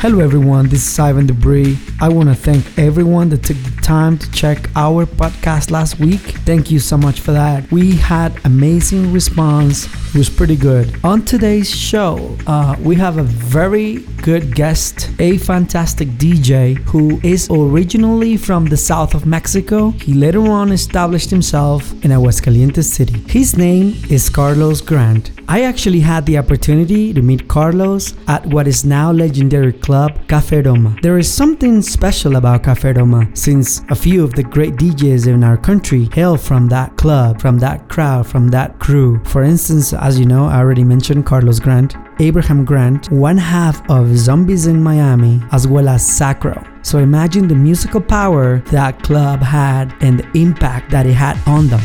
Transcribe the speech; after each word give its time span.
Hello 0.00 0.20
everyone, 0.20 0.68
this 0.68 0.86
is 0.86 0.96
Ivan 0.96 1.26
Debris. 1.26 1.76
I 2.00 2.08
want 2.08 2.28
to 2.28 2.34
thank 2.36 2.78
everyone 2.78 3.30
that 3.30 3.42
took 3.42 3.56
the 3.56 3.82
time 3.82 4.16
to 4.16 4.30
check 4.30 4.70
our 4.76 5.04
podcast 5.06 5.72
last 5.72 5.98
week. 5.98 6.20
Thank 6.46 6.70
you 6.70 6.78
so 6.78 6.96
much 6.96 7.18
for 7.18 7.32
that. 7.32 7.68
We 7.72 7.96
had 7.96 8.38
amazing 8.44 9.12
response. 9.12 9.86
It 10.10 10.14
was 10.14 10.30
pretty 10.30 10.54
good. 10.54 10.94
On 11.02 11.24
today's 11.24 11.68
show, 11.68 12.36
uh, 12.46 12.76
we 12.80 12.94
have 12.94 13.18
a 13.18 13.24
very 13.24 13.96
good 14.22 14.54
guest, 14.54 15.10
a 15.18 15.36
fantastic 15.38 16.06
DJ 16.10 16.76
who 16.84 17.20
is 17.24 17.48
originally 17.50 18.36
from 18.36 18.66
the 18.66 18.76
south 18.76 19.14
of 19.14 19.26
Mexico. 19.26 19.90
He 19.90 20.14
later 20.14 20.48
on 20.48 20.70
established 20.70 21.30
himself 21.30 21.90
in 22.04 22.12
Aguascalientes 22.12 22.84
City. 22.84 23.18
His 23.26 23.56
name 23.56 24.00
is 24.08 24.30
Carlos 24.30 24.80
Grant. 24.80 25.37
I 25.50 25.62
actually 25.62 26.00
had 26.00 26.26
the 26.26 26.36
opportunity 26.36 27.14
to 27.14 27.22
meet 27.22 27.48
Carlos 27.48 28.12
at 28.26 28.44
what 28.44 28.68
is 28.68 28.84
now 28.84 29.10
legendary 29.10 29.72
club 29.72 30.28
Cafe 30.28 30.60
Roma. 30.60 30.94
There 31.00 31.16
is 31.16 31.32
something 31.32 31.80
special 31.80 32.36
about 32.36 32.64
Cafe 32.64 32.92
Roma 32.92 33.30
since 33.32 33.80
a 33.88 33.94
few 33.94 34.22
of 34.22 34.34
the 34.34 34.42
great 34.42 34.74
DJs 34.74 35.26
in 35.26 35.42
our 35.42 35.56
country 35.56 36.06
hail 36.12 36.36
from 36.36 36.68
that 36.68 36.94
club, 36.98 37.40
from 37.40 37.58
that 37.60 37.88
crowd, 37.88 38.26
from 38.26 38.48
that 38.48 38.78
crew. 38.78 39.24
For 39.24 39.42
instance, 39.42 39.94
as 39.94 40.20
you 40.20 40.26
know, 40.26 40.44
I 40.44 40.58
already 40.58 40.84
mentioned 40.84 41.24
Carlos 41.24 41.60
Grant, 41.60 41.96
Abraham 42.20 42.66
Grant, 42.66 43.10
one 43.10 43.38
half 43.38 43.80
of 43.88 44.18
Zombies 44.18 44.66
in 44.66 44.82
Miami, 44.82 45.40
as 45.52 45.66
well 45.66 45.88
as 45.88 46.06
Sacro. 46.06 46.62
So 46.82 46.98
imagine 46.98 47.48
the 47.48 47.54
musical 47.54 48.02
power 48.02 48.58
that 48.66 49.02
club 49.02 49.40
had 49.40 49.94
and 50.02 50.20
the 50.20 50.38
impact 50.38 50.90
that 50.90 51.06
it 51.06 51.14
had 51.14 51.38
on 51.48 51.68
them. 51.68 51.80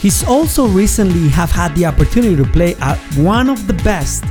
He's 0.00 0.24
also 0.26 0.66
recently 0.66 1.28
have 1.28 1.50
had 1.50 1.74
the 1.76 1.84
opportunity 1.84 2.34
to 2.34 2.44
play 2.44 2.74
at 2.76 2.96
one 3.16 3.50
of 3.50 3.66
the 3.66 3.74
best, 3.84 4.24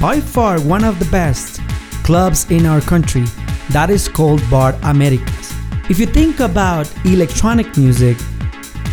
by 0.00 0.18
far 0.18 0.60
one 0.60 0.82
of 0.82 0.98
the 0.98 1.04
best 1.12 1.60
clubs 2.02 2.50
in 2.50 2.66
our 2.66 2.80
country. 2.80 3.24
That 3.70 3.88
is 3.88 4.08
called 4.08 4.42
Bar 4.50 4.76
Americas. 4.82 5.52
If 5.88 6.00
you 6.00 6.06
think 6.06 6.40
about 6.40 6.92
electronic 7.04 7.76
music 7.76 8.16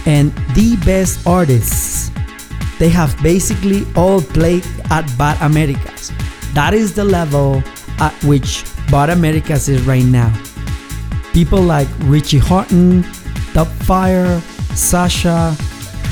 and 0.05 0.31
the 0.53 0.77
best 0.86 1.25
artists, 1.25 2.11
they 2.77 2.89
have 2.89 3.11
basically 3.23 3.88
all 3.95 4.21
played 4.21 4.67
at 4.91 5.09
Bar 5.17 5.36
Americas. 5.41 6.11
That 6.53 6.75
is 6.75 6.93
the 6.93 7.05
level 7.05 7.64
at 7.99 8.14
which 8.23 8.66
Bar 8.91 9.09
Americas 9.09 9.67
is 9.67 9.81
right 9.88 10.05
now. 10.05 10.31
People 11.33 11.61
like 11.61 11.88
Richie 12.02 12.39
Hawtin, 12.39 13.02
Dubfire, 13.53 14.39
Sasha, 14.75 15.55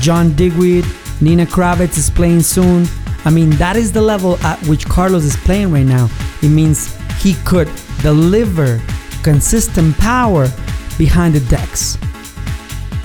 John 0.00 0.32
Digweed, 0.34 0.84
Nina 1.20 1.46
Kraviz 1.46 1.98
is 1.98 2.10
playing 2.10 2.42
soon. 2.42 2.86
I 3.24 3.30
mean, 3.30 3.50
that 3.50 3.76
is 3.76 3.92
the 3.92 4.00
level 4.00 4.38
at 4.44 4.58
which 4.68 4.86
Carlos 4.86 5.24
is 5.24 5.36
playing 5.36 5.72
right 5.72 5.86
now. 5.86 6.08
It 6.42 6.50
means 6.50 6.94
he 7.20 7.34
could 7.44 7.68
deliver 8.00 8.80
consistent 9.22 9.96
power 9.98 10.48
behind 10.96 11.34
the 11.34 11.40
decks. 11.48 11.98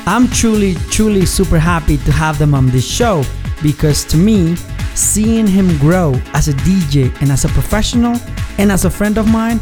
I'm 0.05 0.27
truly, 0.27 0.75
truly 0.91 1.25
super 1.25 1.58
happy 1.58 1.97
to 1.97 2.11
have 2.11 2.38
them 2.38 2.53
on 2.53 2.67
this 2.67 2.88
show 2.88 3.23
because 3.64 4.03
to 4.05 4.17
me, 4.17 4.55
seeing 4.94 5.47
him 5.47 5.77
grow 5.80 6.14
as 6.33 6.47
a 6.47 6.53
DJ 6.53 7.09
and 7.21 7.31
as 7.31 7.45
a 7.45 7.49
professional 7.49 8.17
and 8.59 8.71
as 8.71 8.86
a 8.86 8.89
friend 8.89 9.17
of 9.17 9.27
mine 9.27 9.59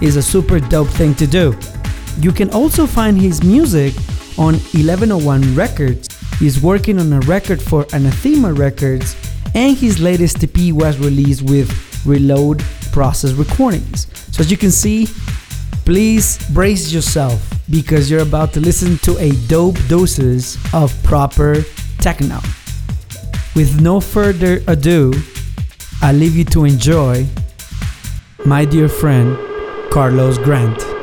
is 0.00 0.16
a 0.16 0.22
super 0.22 0.58
dope 0.58 0.88
thing 0.88 1.14
to 1.14 1.26
do. 1.26 1.56
You 2.18 2.32
can 2.32 2.50
also 2.50 2.86
find 2.86 3.20
his 3.20 3.44
music 3.44 3.94
on 4.38 4.54
1101 4.74 5.54
Records 5.54 6.08
He's 6.42 6.60
working 6.60 6.98
on 6.98 7.12
a 7.12 7.20
record 7.20 7.62
for 7.62 7.86
Anathema 7.92 8.52
Records, 8.52 9.14
and 9.54 9.76
his 9.76 10.00
latest 10.00 10.42
EP 10.42 10.72
was 10.72 10.98
released 10.98 11.42
with 11.42 11.70
Reload 12.04 12.64
Process 12.90 13.30
Recordings. 13.34 14.08
So, 14.34 14.40
as 14.40 14.50
you 14.50 14.56
can 14.56 14.72
see, 14.72 15.06
please 15.84 16.44
brace 16.50 16.92
yourself 16.92 17.40
because 17.70 18.10
you're 18.10 18.22
about 18.22 18.52
to 18.54 18.60
listen 18.60 18.98
to 19.04 19.16
a 19.18 19.30
dope 19.46 19.76
doses 19.86 20.58
of 20.74 20.92
proper 21.04 21.62
techno. 22.00 22.40
With 23.54 23.80
no 23.80 24.00
further 24.00 24.64
ado, 24.66 25.12
I 26.02 26.10
leave 26.10 26.34
you 26.34 26.44
to 26.46 26.64
enjoy 26.64 27.24
my 28.44 28.64
dear 28.64 28.88
friend 28.88 29.38
Carlos 29.92 30.38
Grant. 30.38 31.01